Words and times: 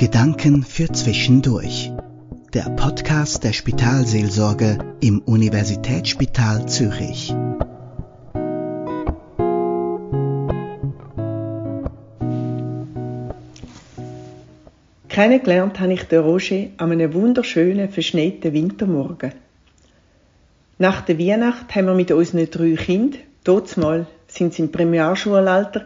Gedanken 0.00 0.62
für 0.62 0.90
Zwischendurch. 0.90 1.92
Der 2.54 2.70
Podcast 2.70 3.44
der 3.44 3.52
Spitalseelsorge 3.52 4.78
im 5.02 5.18
Universitätsspital 5.18 6.66
Zürich. 6.70 7.34
Kennengelernt 15.10 15.78
habe 15.78 15.92
ich 15.92 16.04
den 16.04 16.20
Roger 16.20 16.68
an 16.78 16.92
einem 16.92 17.12
wunderschönen, 17.12 17.90
verschneiten 17.90 18.54
Wintermorgen. 18.54 19.32
Nach 20.78 21.02
der 21.02 21.18
Weihnacht 21.18 21.74
haben 21.74 21.84
wir 21.88 21.94
mit 21.94 22.10
unseren 22.10 22.48
drei 22.48 22.74
Kindern, 22.74 23.20
dort 23.44 23.76
mal 23.76 24.06
sind 24.28 24.54
sie 24.54 24.62
im 24.62 24.72
Primarschulalter 24.72 25.84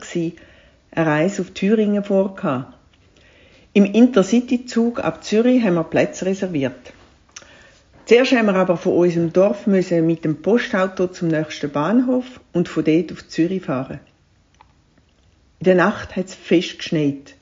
eine 0.92 1.06
Reise 1.10 1.42
auf 1.42 1.50
Thüringen 1.50 2.04
vorgehabt. 2.04 2.73
Im 3.76 3.86
Intercity-Zug 3.86 5.00
ab 5.02 5.24
Zürich 5.24 5.64
haben 5.64 5.74
wir 5.74 5.82
Plätze 5.82 6.26
reserviert. 6.26 6.92
Zuerst 8.04 8.30
haben 8.30 8.46
wir 8.46 8.54
aber 8.54 8.76
von 8.76 8.92
unserem 8.92 9.32
Dorf 9.32 9.66
müssen 9.66 10.06
mit 10.06 10.24
dem 10.24 10.42
Postauto 10.42 11.08
zum 11.08 11.26
nächsten 11.26 11.72
Bahnhof 11.72 12.38
und 12.52 12.68
von 12.68 12.84
dort 12.84 13.10
auf 13.10 13.26
Zürich 13.26 13.64
fahren. 13.64 13.98
In 15.58 15.64
der 15.64 15.74
Nacht 15.74 16.14
hat 16.14 16.26
es 16.26 16.36
fest 16.36 16.78
geschneit. 16.78 17.34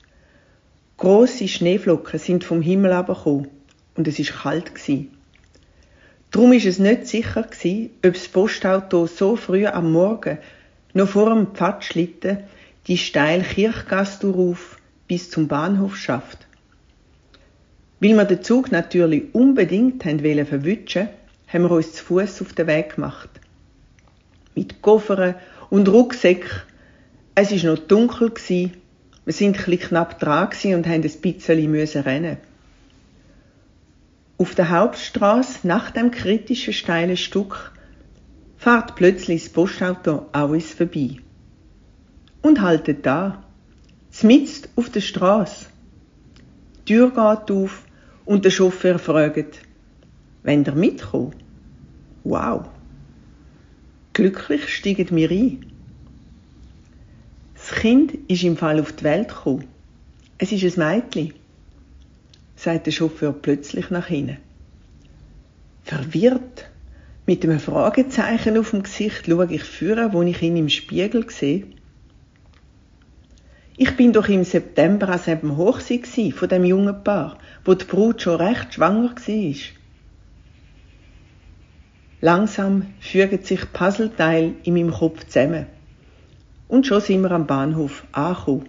Grosse 0.96 1.48
Schneeflocken 1.48 2.18
sind 2.18 2.44
vom 2.44 2.62
Himmel 2.62 2.92
abgekommen 2.92 3.48
und 3.94 4.08
es 4.08 4.18
ist 4.18 4.32
kalt 4.32 4.74
gsi. 4.74 5.10
Darum 6.30 6.54
ist 6.54 6.64
es 6.64 6.78
nicht 6.78 7.08
sicher 7.08 7.42
gsi, 7.42 7.90
ob 8.06 8.14
das 8.14 8.28
Postauto 8.28 9.06
so 9.06 9.36
früh 9.36 9.66
am 9.66 9.92
Morgen 9.92 10.38
noch 10.94 11.10
vor 11.10 11.28
dem 11.28 11.48
Pfadschlitten 11.48 12.38
die 12.86 12.96
steile 12.96 13.42
Kirchgasse 13.42 14.20
durchauf 14.20 14.78
bis 15.12 15.28
zum 15.28 15.46
Bahnhof 15.46 15.94
schafft. 15.94 16.46
Weil 18.00 18.16
wir 18.16 18.24
den 18.24 18.42
Zug 18.42 18.72
natürlich 18.72 19.34
unbedingt 19.34 20.06
haben 20.06 20.24
wollen 20.24 20.46
verwutschen, 20.46 21.10
haben 21.48 21.64
wir 21.64 21.70
uns 21.72 21.92
zu 21.92 22.02
Fuß 22.02 22.40
auf 22.40 22.54
den 22.54 22.66
Weg 22.66 22.94
gemacht. 22.94 23.28
Mit 24.54 24.80
Koffern 24.80 25.34
und 25.68 25.90
Rucksäck. 25.90 26.46
Es 27.34 27.52
ist 27.52 27.64
noch 27.64 27.76
dunkel 27.76 28.30
gsi. 28.30 28.70
Wir 29.26 29.34
sind 29.34 29.68
ein 29.68 29.78
knapp 29.78 30.18
dran 30.18 30.48
und 30.48 30.86
haben 30.86 31.02
ein 31.02 31.02
bisschen 31.02 32.02
rennen. 32.04 32.38
Auf 34.38 34.54
der 34.54 34.70
Hauptstraße 34.70 35.66
nach 35.68 35.90
dem 35.90 36.10
kritischen 36.10 36.72
steilen 36.72 37.18
Stück 37.18 37.72
fährt 38.56 38.94
plötzlich 38.94 39.42
das 39.42 39.52
Postauto 39.52 40.30
an 40.32 40.52
uns 40.52 40.72
vorbei. 40.72 41.16
Und 42.40 42.62
haltet 42.62 43.04
da 43.04 43.44
Zmitzt 44.22 44.68
auf 44.76 44.88
der 44.88 45.00
Straße. 45.00 45.66
Die 46.86 46.94
Tür 46.94 47.08
geht 47.08 47.50
auf 47.50 47.82
und 48.24 48.44
der 48.44 48.52
Chauffeur 48.52 49.00
fragt, 49.00 49.58
wenn 50.44 50.62
der 50.62 50.76
mitkommt? 50.76 51.34
Wow. 52.22 52.68
Glücklich 54.12 54.68
steigen 54.68 55.16
wir 55.16 55.28
ein. 55.28 55.66
Das 57.54 57.72
Kind 57.72 58.16
ist 58.28 58.44
im 58.44 58.56
Fall 58.56 58.78
auf 58.78 58.92
die 58.92 59.02
Welt 59.02 59.26
gekommen. 59.26 59.64
Es 60.38 60.52
ist 60.52 60.78
ein 60.78 60.88
Mädchen, 60.88 61.34
sagt 62.54 62.86
der 62.86 62.92
Chauffeur 62.92 63.32
plötzlich 63.32 63.90
nach 63.90 64.06
hinten. 64.06 64.36
Verwirrt, 65.82 66.70
mit 67.26 67.42
einem 67.42 67.58
Fragezeichen 67.58 68.56
auf 68.56 68.70
dem 68.70 68.84
Gesicht, 68.84 69.26
schaue 69.26 69.52
ich 69.52 69.64
führen, 69.64 70.12
wo 70.12 70.22
ich 70.22 70.40
ihn 70.42 70.56
im 70.56 70.68
Spiegel 70.68 71.28
sehe. 71.28 71.66
Ich 73.76 73.96
bin 73.96 74.12
doch 74.12 74.28
im 74.28 74.44
September 74.44 75.08
an 75.08 75.20
dem 75.26 75.56
Hochsee 75.56 76.32
von 76.32 76.48
dem 76.48 76.64
jungen 76.64 77.02
Paar, 77.02 77.38
wo 77.64 77.72
die 77.74 77.86
Brut 77.86 78.20
schon 78.20 78.40
recht 78.40 78.74
schwanger 78.74 79.14
war. 79.14 79.54
Langsam 82.20 82.86
fügen 83.00 83.42
sich 83.42 83.72
Puzzleteile 83.72 84.54
in 84.62 84.74
meinem 84.74 84.92
Kopf 84.92 85.24
zusammen. 85.26 85.66
Und 86.68 86.86
schon 86.86 87.00
sind 87.00 87.22
wir 87.22 87.30
am 87.32 87.46
Bahnhof 87.46 88.04
angekommen. 88.12 88.68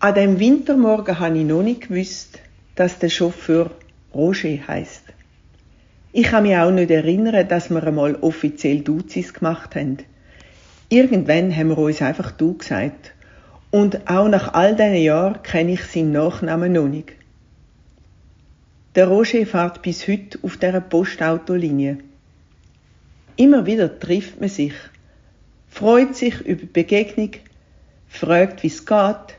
An 0.00 0.14
dem 0.14 0.38
Wintermorgen 0.38 1.18
habe 1.18 1.38
ich 1.38 1.44
noch 1.44 1.62
nicht 1.62 1.88
gewusst, 1.88 2.40
dass 2.74 2.98
der 2.98 3.08
Chauffeur 3.08 3.70
Roger 4.14 4.66
heißt. 4.68 5.04
Ich 6.12 6.26
kann 6.26 6.42
mich 6.42 6.56
auch 6.56 6.70
nicht 6.70 6.90
erinnern, 6.90 7.48
dass 7.48 7.70
wir 7.70 7.82
einmal 7.82 8.16
offiziell 8.16 8.80
Duzis 8.80 9.32
gemacht 9.32 9.74
haben. 9.74 9.98
Irgendwann 10.88 11.54
haben 11.54 11.68
wir 11.68 11.78
uns 11.78 12.00
einfach 12.00 12.30
du 12.30 12.56
gesagt. 12.56 13.12
Und 13.70 14.08
auch 14.08 14.28
nach 14.28 14.54
all 14.54 14.74
diesen 14.74 14.94
Jahren 14.94 15.42
kenne 15.42 15.72
ich 15.72 15.84
seinen 15.84 16.12
Nachnamen 16.12 16.72
noch 16.72 16.88
nicht. 16.88 17.12
Der 18.94 19.08
Roger 19.08 19.44
fährt 19.44 19.82
bis 19.82 20.08
heute 20.08 20.38
auf 20.42 20.56
dieser 20.56 20.80
Postautolinie. 20.80 21.98
Immer 23.36 23.66
wieder 23.66 24.00
trifft 24.00 24.40
man 24.40 24.48
sich, 24.48 24.72
freut 25.68 26.16
sich 26.16 26.40
über 26.40 26.62
die 26.62 26.66
Begegnung, 26.66 27.30
fragt, 28.08 28.62
wie 28.62 28.68
es 28.68 28.86
geht, 28.86 29.36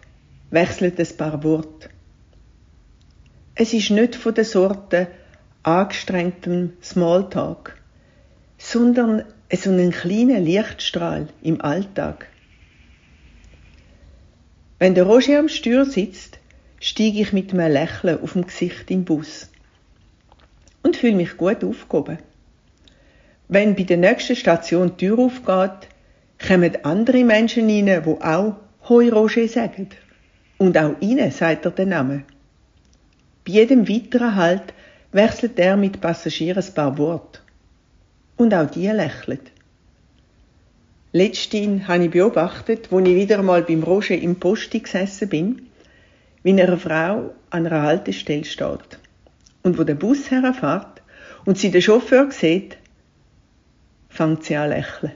wechselt 0.52 1.00
ein 1.00 1.18
paar 1.18 1.44
Worte. 1.44 1.90
Es 3.56 3.74
ist 3.74 3.90
nicht 3.90 4.16
von 4.16 4.36
der 4.36 4.46
Sorte 4.46 5.08
angestrengtem 5.64 6.74
Smalltalk, 6.82 7.78
sondern 8.58 9.26
so 9.58 9.70
einen 9.70 9.92
kleinen 9.92 10.46
Lichtstrahl 10.46 11.28
im 11.42 11.62
Alltag. 11.62 12.28
Wenn 14.78 14.96
der 14.96 15.04
Roger 15.04 15.40
am 15.40 15.50
Steuer 15.50 15.86
sitzt, 15.86 16.40
steige 16.80 17.22
ich 17.22 17.34
mit 17.34 17.54
einem 17.54 17.72
Lächeln 17.72 18.22
auf 18.22 18.34
dem 18.34 18.46
Gesicht 18.46 18.90
im 18.92 19.06
Bus 19.06 19.50
und 20.84 20.96
fühle 20.96 21.16
mich 21.16 21.36
gut 21.36 21.64
aufgehoben. 21.64 22.20
Wenn 23.48 23.76
bei 23.76 23.84
der 23.84 23.98
nächsten 23.98 24.36
Station 24.36 24.92
die 24.96 25.08
Tür 25.08 25.20
aufgeht, 25.20 25.90
kommen 26.46 26.78
andere 26.84 27.24
Menschen 27.24 27.68
rein, 27.68 28.04
die 28.06 28.22
auch 28.22 28.56
Hoi 28.88 29.10
Roger 29.10 29.48
sagen. 29.48 29.90
Und 30.58 30.78
auch 30.78 30.96
ihnen 31.00 31.32
sagt 31.32 31.66
er 31.66 31.72
den 31.72 31.90
Namen. 31.90 32.26
Bei 33.46 33.54
jedem 33.54 33.90
weiteren 33.90 34.36
Halt 34.36 34.74
wechselt 35.12 35.58
er 35.60 35.76
mit 35.76 36.00
Passagieren 36.00 36.64
ein 36.64 36.74
paar 36.74 36.98
Worte. 36.98 37.40
Und 38.40 38.54
auch 38.54 38.72
die 38.72 38.88
lächeln. 38.88 39.42
Letztens 41.12 41.90
habe 41.90 42.06
ich 42.06 42.12
beobachtet, 42.12 42.90
wo 42.90 43.00
ich 43.00 43.14
wieder 43.14 43.44
mal 43.44 43.64
beim 43.64 43.84
Roger 43.84 44.18
im 44.18 44.40
Posti 44.40 44.80
gesessen 44.80 45.28
bin, 45.28 45.68
wie 46.44 46.52
eine 46.52 46.78
Frau 46.78 47.34
an 47.50 47.68
einer 47.68 47.82
Haltestelle 47.82 48.46
steht. 48.46 48.98
Und 49.62 49.78
wo 49.78 49.84
der 49.84 49.96
Bus 49.96 50.32
herfährt 50.32 51.02
und 51.44 51.58
sie 51.58 51.70
den 51.70 51.82
Chauffeur 51.82 52.32
sieht, 52.32 52.78
fängt 54.08 54.46
sie 54.46 54.56
an 54.56 54.70
lächeln. 54.70 55.12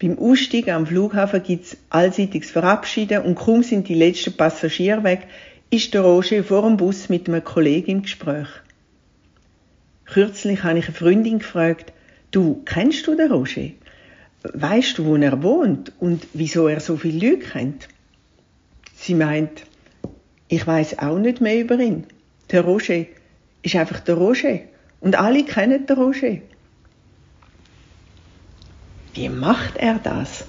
Beim 0.00 0.20
Ausstieg 0.20 0.68
am 0.68 0.86
Flughafen 0.86 1.42
gibt's 1.42 1.76
allseitiges 1.88 2.52
Verabschieden 2.52 3.24
und 3.24 3.34
kaum 3.34 3.64
sind 3.64 3.88
die 3.88 3.96
letzten 3.96 4.36
Passagiere 4.36 5.02
weg, 5.02 5.26
ist 5.68 5.94
der 5.94 6.02
Roger 6.02 6.44
vor 6.44 6.62
dem 6.62 6.76
Bus 6.76 7.08
mit 7.08 7.28
einem 7.28 7.42
Kollegen 7.42 7.90
im 7.90 8.02
Gespräch. 8.02 8.46
Kürzlich 10.12 10.64
habe 10.64 10.80
ich 10.80 10.86
eine 10.86 10.94
Freundin 10.94 11.38
gefragt, 11.38 11.92
du, 12.32 12.62
kennst 12.64 13.06
du 13.06 13.14
den 13.14 13.30
Roger? 13.30 13.70
Weißt 14.42 14.98
du, 14.98 15.04
wo 15.04 15.16
er 15.16 15.42
wohnt 15.42 15.92
und 16.00 16.26
wieso 16.32 16.66
er 16.66 16.80
so 16.80 16.96
viele 16.96 17.30
Leute 17.30 17.46
kennt? 17.46 17.88
Sie 18.96 19.14
meint, 19.14 19.66
ich 20.48 20.66
weiß 20.66 20.98
auch 20.98 21.18
nicht 21.18 21.40
mehr 21.40 21.60
über 21.60 21.78
ihn. 21.78 22.06
Der 22.50 22.62
Roger 22.62 23.04
ist 23.62 23.76
einfach 23.76 24.00
der 24.00 24.16
Roger 24.16 24.58
und 25.00 25.16
alle 25.16 25.44
kennen 25.44 25.86
den 25.86 25.96
Roger. 25.96 26.38
Wie 29.14 29.28
macht 29.28 29.76
er 29.76 30.00
das? 30.02 30.44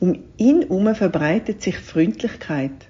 Um 0.00 0.18
ihn 0.38 0.62
herum 0.62 0.94
verbreitet 0.94 1.62
sich 1.62 1.76
Freundlichkeit. 1.76 2.88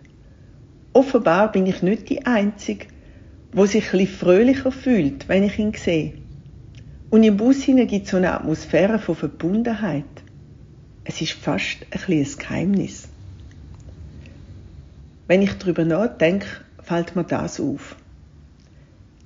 Offenbar 0.92 1.50
bin 1.50 1.66
ich 1.66 1.82
nicht 1.82 2.08
die 2.10 2.26
Einzige, 2.26 2.86
wo 3.52 3.66
sich 3.66 3.92
ein 3.92 4.06
fröhlicher 4.06 4.72
fühlt, 4.72 5.28
wenn 5.28 5.44
ich 5.44 5.58
ihn 5.58 5.74
sehe. 5.74 6.14
Und 7.10 7.22
im 7.22 7.36
Bus 7.36 7.62
hinein 7.62 7.86
gibt 7.86 8.06
es 8.06 8.10
so 8.10 8.16
eine 8.16 8.32
Atmosphäre 8.32 8.98
von 8.98 9.14
Verbundenheit. 9.14 10.04
Es 11.04 11.20
ist 11.20 11.32
fast 11.32 11.78
ein 11.90 12.00
kleines 12.00 12.38
Geheimnis. 12.38 13.08
Wenn 15.28 15.42
ich 15.42 15.52
darüber 15.52 15.84
nachdenke, 15.84 16.46
fällt 16.82 17.14
mir 17.14 17.24
das 17.24 17.60
auf. 17.60 17.96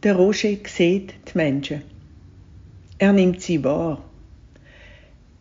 Der 0.02 0.16
Roger 0.16 0.56
sieht 0.66 1.14
die 1.28 1.36
Menschen. 1.36 1.82
Er 2.98 3.12
nimmt 3.12 3.42
sie 3.42 3.62
wahr. 3.62 4.04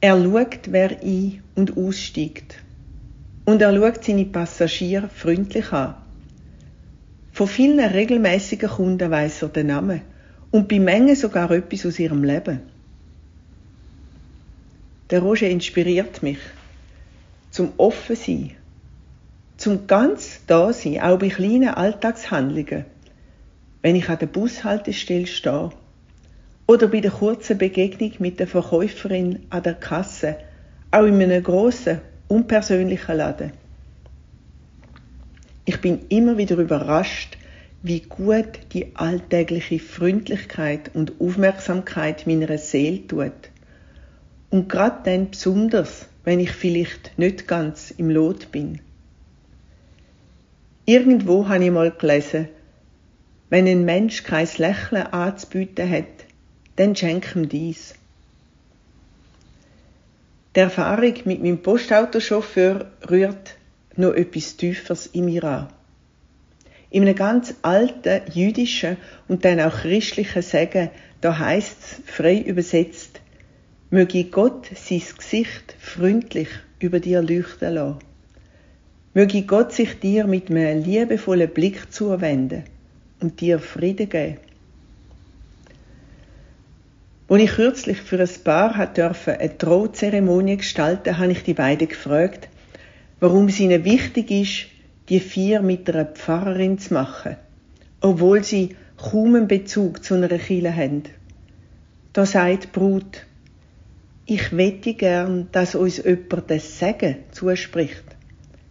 Er 0.01 0.21
schaut, 0.21 0.71
wer 0.71 1.01
ein- 1.01 1.41
und 1.55 1.77
aussteigt. 1.77 2.57
Und 3.45 3.61
er 3.61 3.75
schaut 3.75 4.03
seine 4.03 4.25
Passagiere 4.25 5.09
freundlich 5.09 5.71
an. 5.71 5.95
Von 7.35 7.49
vielen 7.49 7.81
regelmäßigen 7.81 8.69
Kunden 8.69 9.11
weiß 9.11 9.41
er 9.41 9.49
den 9.49 9.67
Namen 9.67 9.99
und 10.51 10.69
bei 10.69 10.79
Mengen 10.79 11.17
sogar 11.17 11.51
etwas 11.51 11.85
aus 11.85 11.99
ihrem 11.99 12.23
Leben. 12.23 12.61
Der 15.09 15.19
Roger 15.19 15.49
inspiriert 15.49 16.23
mich 16.23 16.37
zum 17.51 17.73
offen 17.75 18.15
sein, 18.15 18.51
zum 19.57 19.85
ganz 19.85 20.45
da 20.47 20.71
sein, 20.71 21.01
auch 21.01 21.19
bei 21.19 21.27
kleinen 21.27 21.67
Alltagshandlungen. 21.67 22.85
Wenn 23.81 23.97
ich 23.97 24.07
an 24.07 24.19
der 24.19 24.27
Bushaltestelle 24.27 25.27
stehe 25.27 25.71
oder 26.67 26.87
bei 26.87 27.01
der 27.01 27.11
kurzen 27.11 27.57
Begegnung 27.57 28.13
mit 28.19 28.39
der 28.39 28.47
Verkäuferin 28.47 29.39
an 29.49 29.61
der 29.61 29.73
Kasse, 29.73 30.37
auch 30.89 31.03
in 31.03 31.21
einem 31.21 31.43
grossen, 31.43 31.99
unpersönlichen 32.29 33.17
Laden. 33.17 33.64
Ich 35.65 35.81
bin 35.81 36.05
immer 36.09 36.37
wieder 36.37 36.57
überrascht, 36.57 37.37
wie 37.81 38.01
gut 38.01 38.59
die 38.73 38.95
alltägliche 38.95 39.79
Freundlichkeit 39.79 40.91
und 40.93 41.19
Aufmerksamkeit 41.19 42.25
meiner 42.27 42.57
Seele 42.57 43.05
tut. 43.07 43.31
Und 44.49 44.69
gerade 44.69 45.01
dann 45.03 45.31
besonders, 45.31 46.07
wenn 46.23 46.39
ich 46.39 46.51
vielleicht 46.51 47.17
nicht 47.17 47.47
ganz 47.47 47.91
im 47.91 48.09
Lot 48.09 48.51
bin. 48.51 48.79
Irgendwo 50.85 51.47
habe 51.47 51.65
ich 51.65 51.71
mal 51.71 51.91
gelesen, 51.91 52.47
wenn 53.49 53.67
ein 53.67 53.85
Mensch 53.85 54.23
kein 54.23 54.47
Lächeln 54.57 55.07
anzubieten 55.07 55.89
hat, 55.89 56.25
dann 56.75 56.95
schenk 56.95 57.35
ihm 57.35 57.49
dies. 57.49 57.95
Die 60.55 60.59
Erfahrung 60.61 61.13
mit 61.25 61.41
meinem 61.41 61.57
Postautochauffeur 61.57 62.91
rührt 63.09 63.55
noch 63.97 64.13
etwas 64.13 64.57
Tieferes 64.57 65.07
in 65.07 65.25
mir 65.25 65.43
an. 65.43 65.67
In 66.89 67.03
einem 67.03 67.15
ganz 67.15 67.55
alten 67.61 68.21
jüdischen 68.31 68.97
und 69.27 69.43
dann 69.43 69.59
auch 69.59 69.81
christlichen 69.81 70.41
Segen, 70.41 70.89
da 71.21 71.37
heißt 71.37 71.77
es 71.81 72.13
frei 72.13 72.39
übersetzt, 72.39 73.21
möge 73.89 74.25
Gott 74.25 74.69
sein 74.75 75.01
Gesicht 75.17 75.75
freundlich 75.79 76.49
über 76.79 76.99
dir 76.99 77.21
leuchten 77.21 77.73
lassen. 77.73 77.99
Möge 79.13 79.43
Gott 79.43 79.71
sich 79.71 79.99
dir 79.99 80.27
mit 80.27 80.49
einem 80.49 80.83
liebevollen 80.83 81.49
Blick 81.49 81.91
zuwenden 81.91 82.63
und 83.21 83.39
dir 83.39 83.59
Frieden 83.59 84.09
geben. 84.09 84.37
Als 87.27 87.41
ich 87.41 87.51
kürzlich 87.51 87.97
für 87.97 88.19
ein 88.19 88.29
Paar 88.43 88.77
hat 88.77 88.99
eine 88.99 89.57
Trauzeremonie 89.57 90.57
gestalten, 90.57 91.17
habe 91.17 91.31
ich 91.31 91.43
die 91.43 91.55
beiden 91.55 91.87
gefragt, 91.87 92.49
warum 93.25 93.47
es 93.47 93.59
ihnen 93.59 93.83
wichtig 93.85 94.29
ist, 94.29 94.67
die 95.09 95.19
vier 95.19 95.63
mit 95.63 95.89
einer 95.89 96.05
Pfarrerin 96.05 96.77
zu 96.77 96.93
machen, 96.93 97.37
obwohl 97.99 98.43
sie 98.43 98.75
kaum 98.97 99.33
einen 99.33 99.47
Bezug 99.47 100.03
zu 100.03 100.13
einer 100.13 100.27
Kirche 100.27 100.75
haben. 100.75 101.03
Da 102.13 102.27
sagt 102.27 102.65
die 102.65 102.67
Brut, 102.67 103.25
ich 104.27 104.55
wette 104.55 104.93
gern, 104.93 105.47
dass 105.51 105.73
uns 105.73 105.97
jemand 105.97 106.51
das 106.51 106.77
Segen 106.77 107.15
zuspricht. 107.31 108.03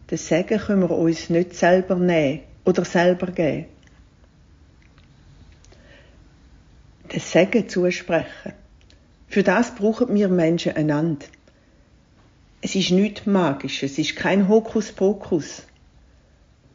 Das 0.06 0.28
Segen 0.28 0.60
können 0.60 0.82
wir 0.82 0.92
uns 0.92 1.30
nicht 1.30 1.54
selber 1.54 1.96
nehmen 1.96 2.42
oder 2.64 2.84
selber 2.84 3.26
geben. 3.32 3.66
das 7.08 7.30
Segen 7.30 7.68
zusprechen. 7.68 8.52
Für 9.26 9.42
das 9.42 9.74
brauchen 9.74 10.14
wir 10.14 10.28
Menschen 10.28 10.76
einander. 10.76 11.26
Es 12.66 12.74
ist 12.74 12.92
nichts 12.92 13.26
Magisches, 13.26 13.92
es 13.92 13.98
ist 13.98 14.16
kein 14.16 14.48
Hokuspokus. 14.48 15.66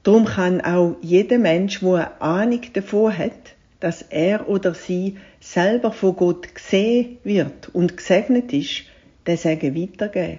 Darum 0.03 0.25
kann 0.25 0.62
auch 0.62 0.97
jeder 1.01 1.39
Mensch, 1.39 1.80
der 1.80 1.89
eine 1.89 2.21
Ahnung 2.21 2.62
davon 2.74 3.18
hat, 3.18 3.56
dass 3.80 4.03
er 4.03 4.47
oder 4.47 4.75
sie 4.75 5.18
selber 5.39 5.91
von 5.91 6.15
Gott 6.15 6.53
gesehen 6.53 7.18
wird 7.24 7.69
und 7.74 7.97
gesegnet 7.97 8.53
ist, 8.53 8.83
den 9.25 9.36
Segen 9.36 9.75
weitergeben. 9.75 10.38